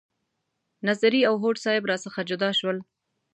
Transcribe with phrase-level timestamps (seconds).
[0.87, 2.77] نظري او هوډ صیب را څخه جدا شول.